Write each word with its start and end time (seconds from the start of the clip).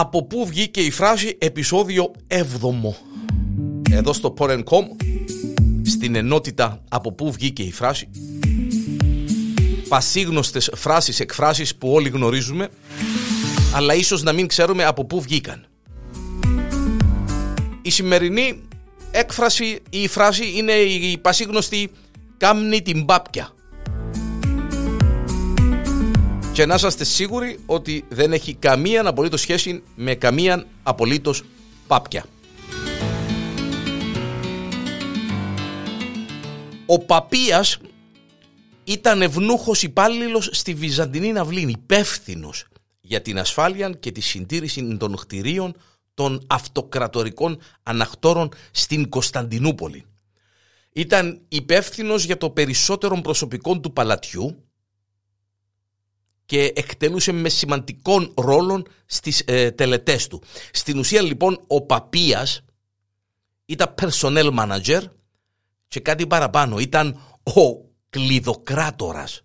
από 0.00 0.24
πού 0.24 0.46
βγήκε 0.46 0.80
η 0.80 0.90
φράση 0.90 1.36
επεισόδιο 1.40 2.12
7 2.28 2.42
εδώ 3.90 4.12
στο 4.12 4.34
Porn.com 4.38 4.84
στην 5.82 6.14
ενότητα 6.14 6.82
από 6.88 7.12
πού 7.12 7.32
βγήκε 7.32 7.62
η 7.62 7.72
φράση 7.72 8.08
πασίγνωστες 9.88 10.70
φράσεις, 10.76 11.20
εκφράσεις 11.20 11.76
που 11.76 11.92
όλοι 11.92 12.08
γνωρίζουμε 12.08 12.68
αλλά 13.74 13.94
ίσως 13.94 14.22
να 14.22 14.32
μην 14.32 14.46
ξέρουμε 14.46 14.84
από 14.84 15.04
πού 15.04 15.20
βγήκαν. 15.20 15.66
Η 17.82 17.90
σημερινή 17.90 18.62
έκφραση 19.10 19.78
ή 19.90 20.08
φράση 20.08 20.52
είναι 20.56 20.72
η 20.72 21.18
πασίγνωστη 21.18 21.90
«κάμνη 22.36 22.82
την 22.82 23.04
πάπια». 23.04 23.54
Και 26.52 26.66
να 26.66 26.74
είσαστε 26.74 27.04
σίγουροι 27.04 27.58
ότι 27.66 28.04
δεν 28.08 28.32
έχει 28.32 28.54
καμία 28.54 29.06
απολύτως 29.06 29.40
σχέση 29.40 29.82
με 29.94 30.14
καμία 30.14 30.66
απολύτως 30.82 31.42
πάπια. 31.86 32.24
Ο 36.86 36.98
Παπίας 36.98 37.78
ήταν 38.84 39.22
ευνούχος 39.22 39.82
υπάλληλος 39.82 40.48
στη 40.52 40.74
Βυζαντινή 40.74 41.32
Ναυλή, 41.32 41.60
υπεύθυνος 41.70 42.66
για 43.00 43.22
την 43.22 43.38
ασφάλεια 43.38 43.90
και 43.90 44.12
τη 44.12 44.20
συντήρηση 44.20 44.96
των 44.96 45.16
κτηρίων 45.16 45.74
των 46.14 46.46
αυτοκρατορικών 46.46 47.60
ανακτόρων 47.82 48.48
στην 48.70 49.08
Κωνσταντινούπολη. 49.08 50.04
Ήταν 50.92 51.40
υπεύθυνος 51.48 52.24
για 52.24 52.36
το 52.36 52.50
περισσότερο 52.50 53.20
προσωπικό 53.20 53.80
του 53.80 53.92
παλατιού 53.92 54.64
και 56.50 56.72
εκτελούσε 56.76 57.32
με 57.32 57.48
σημαντικών 57.48 58.32
ρόλων 58.36 58.86
στις 59.06 59.42
ε, 59.46 59.70
τελετές 59.70 60.26
του. 60.26 60.42
Στην 60.72 60.98
ουσία 60.98 61.22
λοιπόν 61.22 61.64
ο 61.66 61.80
Παπίας 61.80 62.64
ήταν 63.64 63.94
personnel 64.00 64.58
manager 64.58 65.02
και 65.88 66.00
κάτι 66.00 66.26
παραπάνω. 66.26 66.78
Ήταν 66.78 67.20
ο 67.42 67.90
κλειδοκράτορας. 68.10 69.42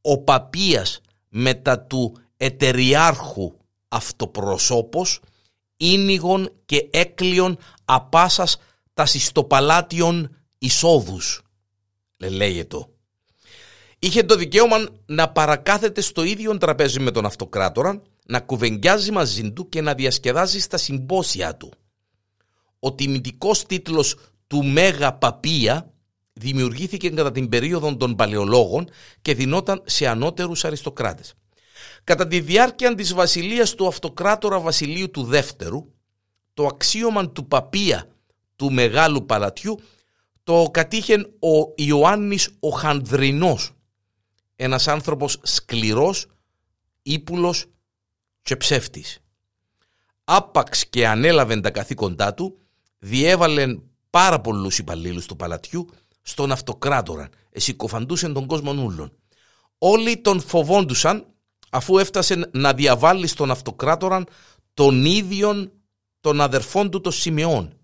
Ο 0.00 0.18
Παπίας 0.18 1.00
μετά 1.28 1.80
του 1.80 2.16
εταιριάρχου 2.36 3.56
αυτοπροσώπος 3.88 5.20
ίνιγον 5.76 6.52
και 6.64 6.88
έκλειον 6.90 7.58
απάσας 7.84 8.56
τα 8.94 9.06
συστοπαλάτιον 9.06 10.36
εισόδους, 10.58 11.42
λέγεται. 12.16 12.86
Είχε 13.98 14.22
το 14.22 14.36
δικαίωμα 14.36 14.86
να 15.06 15.28
παρακάθεται 15.28 16.00
στο 16.00 16.22
ίδιο 16.22 16.58
τραπέζι 16.58 17.00
με 17.00 17.10
τον 17.10 17.24
αυτοκράτορα, 17.24 18.02
να 18.26 18.40
κουβεντιάζει 18.40 19.12
μαζί 19.12 19.52
του 19.52 19.68
και 19.68 19.80
να 19.80 19.94
διασκεδάζει 19.94 20.60
στα 20.60 20.76
συμπόσια 20.76 21.56
του. 21.56 21.72
Ο 22.78 22.94
τιμητικός 22.94 23.66
τίτλος 23.66 24.16
του 24.46 24.64
Μέγα 24.64 25.12
Παπία 25.12 25.92
δημιουργήθηκε 26.32 27.10
κατά 27.10 27.32
την 27.32 27.48
περίοδο 27.48 27.96
των 27.96 28.14
παλαιολόγων 28.14 28.88
και 29.22 29.34
δινόταν 29.34 29.82
σε 29.86 30.06
ανώτερους 30.06 30.64
αριστοκράτες. 30.64 31.34
Κατά 32.04 32.26
τη 32.26 32.40
διάρκεια 32.40 32.94
της 32.94 33.14
βασιλείας 33.14 33.74
του 33.74 33.86
αυτοκράτορα 33.86 34.60
Βασιλείου 34.60 35.10
του 35.10 35.24
Δεύτερου, 35.24 35.84
το 36.54 36.66
αξίωμα 36.66 37.30
του 37.30 37.46
παπία 37.46 38.08
του 38.56 38.72
Μεγάλου 38.72 39.26
Παλατιού 39.26 39.78
το 40.42 40.68
κατήχε 40.70 41.14
ο 41.38 41.72
Ιωάννης 41.76 42.48
ο 42.60 42.68
Χανδρινός, 42.68 43.72
ένας 44.60 44.88
άνθρωπος 44.88 45.38
σκληρός, 45.42 46.26
ύπουλος 47.02 47.66
και 48.42 48.56
ψεύτης. 48.56 49.18
Άπαξ 50.24 50.86
και 50.86 51.08
ανέλαβε 51.08 51.60
τα 51.60 51.70
καθήκοντά 51.70 52.34
του, 52.34 52.58
διέβαλε 52.98 53.78
πάρα 54.10 54.40
πολλούς 54.40 54.78
υπαλλήλους 54.78 55.26
του 55.26 55.36
παλατιού 55.36 55.88
στον 56.22 56.52
αυτοκράτορα, 56.52 57.28
εσυκοφαντούσε 57.50 58.28
τον 58.28 58.46
κόσμο 58.46 58.72
νουλων. 58.72 59.12
Όλοι 59.78 60.20
τον 60.20 60.40
φοβόντουσαν 60.40 61.26
αφού 61.70 61.98
έφτασε 61.98 62.50
να 62.52 62.72
διαβάλει 62.74 63.26
στον 63.26 63.50
αυτοκράτορα 63.50 64.24
τον 64.74 65.04
ίδιο 65.04 65.72
των 66.20 66.40
αδερφών 66.40 66.90
του 66.90 67.00
των 67.00 67.12
Σιμεών. 67.12 67.78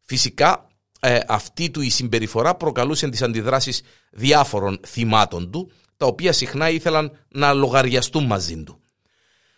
Φυσικά 0.00 0.66
ε, 1.04 1.20
αυτή 1.28 1.70
του 1.70 1.80
η 1.80 1.90
συμπεριφορά 1.90 2.54
προκαλούσε 2.54 3.08
τις 3.08 3.22
αντιδράσεις 3.22 3.82
διάφορων 4.10 4.80
θυμάτων 4.86 5.50
του, 5.50 5.70
τα 5.96 6.06
οποία 6.06 6.32
συχνά 6.32 6.70
ήθελαν 6.70 7.12
να 7.28 7.52
λογαριαστούν 7.52 8.24
μαζί 8.24 8.62
του. 8.62 8.80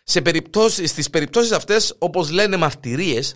Σε 0.03 0.21
περιπτώσεις, 0.21 0.89
στις 0.89 1.09
περιπτώσεις 1.09 1.51
αυτές, 1.51 1.95
όπως 1.97 2.29
λένε 2.29 2.57
μαρτυρίες, 2.57 3.35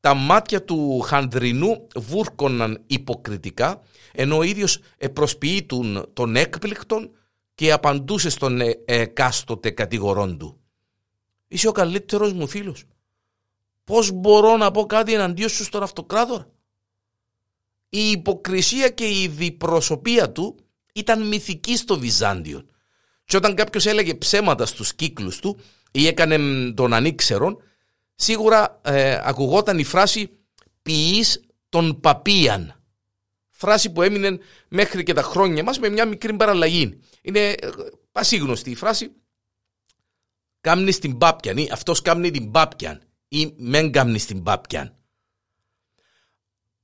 τα 0.00 0.14
μάτια 0.14 0.64
του 0.64 1.00
Χανδρινού 1.00 1.86
βούρκωναν 1.96 2.82
υποκριτικά, 2.86 3.82
ενώ 4.12 4.36
ο 4.36 4.42
ίδιος 4.42 4.80
προσποιήτουν 5.12 6.10
τον 6.12 6.36
έκπληκτον 6.36 7.10
και 7.54 7.72
απαντούσε 7.72 8.30
στον 8.30 8.60
ε, 8.60 8.78
εκάστοτε 8.84 9.70
κατηγορών 9.70 10.38
του. 10.38 10.60
Είσαι 11.48 11.68
ο 11.68 11.72
καλύτερος 11.72 12.32
μου 12.32 12.46
φίλος. 12.46 12.84
Πώς 13.84 14.10
μπορώ 14.10 14.56
να 14.56 14.70
πω 14.70 14.86
κάτι 14.86 15.14
εναντίον 15.14 15.48
σου 15.48 15.64
στον 15.64 15.82
αυτοκράτορα; 15.82 16.48
Η 17.88 18.10
υποκρισία 18.10 18.88
και 18.88 19.04
η 19.04 19.28
διπροσωπεία 19.28 20.32
του 20.32 20.58
ήταν 20.92 21.26
μυθική 21.26 21.76
στο 21.76 21.98
Βυζάντιο. 21.98 22.66
Και 23.24 23.36
όταν 23.36 23.54
κάποιος 23.54 23.86
έλεγε 23.86 24.14
ψέματα 24.14 24.66
στους 24.66 24.94
κύκλους 24.94 25.38
του 25.38 25.60
ή 25.90 26.06
έκανε 26.06 26.38
τον 26.72 26.92
ανήξερον, 26.92 27.62
σίγουρα 28.14 28.80
ε, 28.84 29.20
ακουγόταν 29.24 29.78
η 29.78 29.84
φράση 29.84 30.30
«ποιείς 30.82 31.40
τον 31.68 32.00
παπίαν». 32.00 32.82
Φράση 33.50 33.90
που 33.90 34.02
έμεινε 34.02 34.38
μέχρι 34.68 35.02
και 35.02 35.12
τα 35.12 35.22
χρόνια 35.22 35.62
μας 35.62 35.78
με 35.78 35.88
μια 35.88 36.06
μικρή 36.06 36.36
παραλλαγή. 36.36 37.00
Είναι 37.22 37.48
ε, 37.48 37.56
πασίγνωστη 38.12 38.70
η 38.70 38.74
φράση 38.74 39.12
«Κάμνει 40.60 40.94
την 40.94 41.18
πάπιαν» 41.18 41.56
ή 41.56 41.68
«αυτός 41.72 42.02
κάμνει 42.02 42.30
την 42.30 42.50
πάπιαν» 42.50 43.02
ή 43.28 43.52
«μεν 43.56 43.92
κάμνεις 43.92 44.26
την 44.26 44.42
πάπιαν». 44.42 44.96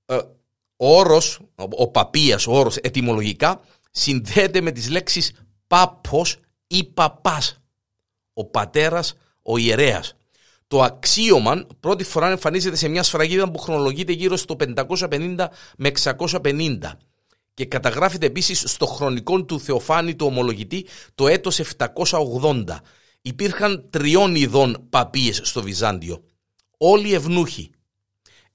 Ε, 0.07 0.19
ο 0.85 0.99
όρος, 0.99 1.39
ο 1.71 1.89
παπίας, 1.89 2.47
ο 2.47 2.53
όρος 2.53 2.77
ετυμολογικά 2.77 3.61
συνδέεται 3.91 4.61
με 4.61 4.71
τις 4.71 4.91
λέξεις 4.91 5.33
πάπος 5.67 6.37
ή 6.67 6.85
παπάς. 6.85 7.61
Ο 8.33 8.45
πατέρας, 8.45 9.15
ο 9.43 9.57
ιερέας. 9.57 10.17
Το 10.67 10.83
αξίωμα 10.83 11.67
πρώτη 11.81 12.05
φορά 12.05 12.31
εμφανίζεται 12.31 12.77
σε 12.77 12.89
μια 12.89 13.03
σφραγίδα 13.03 13.51
που 13.51 13.59
χρονολογείται 13.59 14.13
γύρω 14.13 14.37
στο 14.37 14.57
550 14.57 15.49
με 15.77 15.89
650 15.89 16.79
και 17.55 17.65
καταγράφεται 17.67 18.27
επίσης 18.27 18.63
στο 18.67 18.87
χρονικό 18.87 19.45
του 19.45 19.61
Θεοφάνη 19.61 20.15
του 20.15 20.27
ομολογητή 20.27 20.87
το 21.15 21.29
έτος 21.29 21.61
780. 21.79 22.65
Υπήρχαν 23.23 23.87
τριών 23.91 24.35
ειδών 24.35 24.87
παπίες 24.91 25.41
στο 25.43 25.63
Βυζάντιο. 25.63 26.25
Όλοι 26.79 27.15
ευνούχοι. 27.15 27.71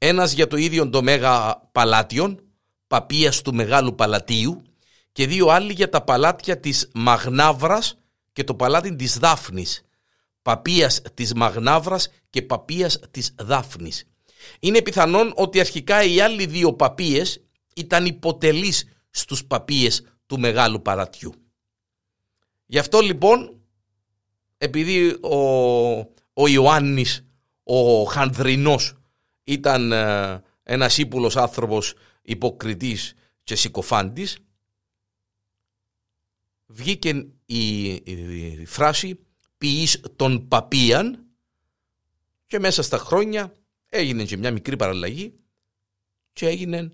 Ένας 0.02 0.32
για 0.32 0.48
το 0.48 0.58
ίδιο 0.58 0.90
το 0.90 1.04
Μέγα 1.04 1.56
Παλάτιον, 1.72 2.44
παπίας 2.88 3.42
του 3.42 3.54
Μεγάλου 3.54 3.96
Παλατίου 3.96 4.62
και 5.12 5.28
δύο 5.28 5.48
άλλοι 5.48 5.74
για 5.74 5.90
τα 5.90 6.02
παλάτια 6.04 6.60
της 6.60 6.90
Μαγνάβρας 6.94 7.98
και 8.34 8.44
το 8.44 8.56
παλάτι 8.56 8.96
της 8.96 9.18
Δάφνης 9.18 9.84
παπίας 10.42 11.02
της 11.14 11.34
Μαγνάβρας 11.34 12.10
και 12.30 12.42
παπίας 12.42 13.00
της 13.12 13.36
Δάφνης. 13.42 14.08
Είναι 14.60 14.82
πιθανόν 14.82 15.34
ότι 15.36 15.60
αρχικά 15.60 16.04
οι 16.04 16.22
άλλοι 16.22 16.46
δύο 16.46 16.74
παπίες 16.74 17.42
ήταν 17.76 18.06
υποτελείς 18.06 18.86
στους 19.10 19.46
παπίες 19.46 20.04
του 20.26 20.40
Μεγάλου 20.40 20.82
Παρατιού. 20.82 21.34
Γι' 22.66 22.78
αυτό 22.78 23.00
λοιπόν, 23.00 23.60
επειδή 24.58 25.18
ο, 25.22 25.38
ο 26.34 26.48
Ιωάννης, 26.48 27.26
ο 27.64 28.04
Χανδρινός, 28.04 28.99
ήταν 29.54 29.92
ε, 29.92 30.44
ένας 30.64 30.98
ύπουλος 30.98 31.38
άνθρωπος 31.38 31.94
υποκριτής 32.22 33.14
και 33.44 33.56
συκοφάντης, 33.56 34.38
βγήκε 36.66 37.28
η, 37.46 37.86
η 37.90 38.66
φράση 38.66 39.20
ποιής 39.58 40.02
των 40.16 40.48
παπίαν 40.48 41.26
και 42.48 42.60
μέσα 42.60 42.82
στα 42.82 42.98
χρόνια 42.98 43.54
έγινε 43.90 44.24
και 44.24 44.38
μια 44.38 44.52
μικρή 44.52 44.76
παραλλαγή 44.76 45.34
και 46.34 46.48
έγινε 46.48 46.92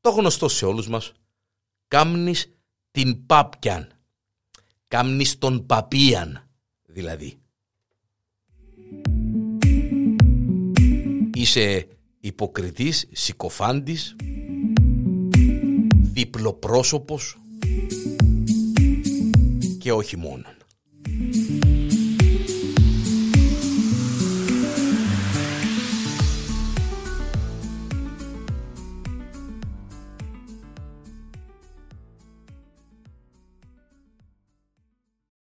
το 0.00 0.10
γνωστό 0.10 0.48
σε 0.48 0.66
όλους 0.66 0.88
μας. 0.88 1.12
Κάμνης 1.88 2.50
την 2.90 3.26
πάπιαν 3.26 3.96
κάμνης 4.92 5.38
τον 5.38 5.66
παπίαν 5.66 6.48
δηλαδή 6.82 7.41
είσαι 11.42 11.86
υποκριτής, 12.20 13.08
συκοφάντης 13.12 14.16
διπλοπρόσωπος 16.12 17.38
και 19.78 19.92
όχι 19.92 20.16
μόνος 20.16 20.61